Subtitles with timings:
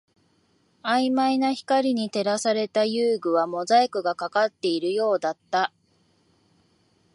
[0.81, 5.71] 曖昧な光に照らされた遊具はモザイクがかかっているようだった